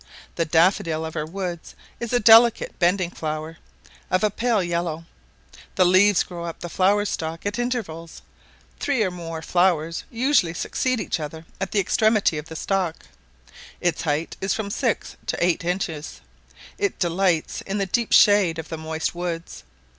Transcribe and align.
The 0.33 0.45
daffodil 0.45 1.05
of 1.05 1.15
our 1.15 1.27
woods 1.27 1.75
is 1.99 2.11
a 2.11 2.19
delicate 2.19 2.79
bending 2.79 3.11
flower, 3.11 3.59
of 4.09 4.23
a 4.23 4.31
pale 4.31 4.63
yellow; 4.63 5.05
the 5.75 5.85
leaves 5.85 6.23
grow 6.23 6.43
up 6.45 6.59
the 6.61 6.69
flower 6.71 7.05
stalk 7.05 7.45
at 7.45 7.59
intervals; 7.59 8.23
three 8.79 9.03
or 9.03 9.11
more 9.11 9.43
flowers 9.43 10.03
usually 10.09 10.55
succeed 10.55 10.99
each 10.99 11.19
other 11.19 11.45
at 11.59 11.69
the 11.71 11.79
extremity 11.79 12.39
of 12.39 12.45
the 12.47 12.55
stalk: 12.55 13.05
its 13.79 14.01
height 14.01 14.35
is 14.41 14.55
from 14.55 14.71
six 14.71 15.17
to 15.27 15.37
eight 15.45 15.63
inches; 15.63 16.21
it 16.79 16.97
delights 16.97 17.61
in 17.67 17.77
the 17.77 17.85
deep 17.85 18.11
shade 18.11 18.57
of 18.57 18.71
moist 18.71 19.13
woods. 19.13 19.63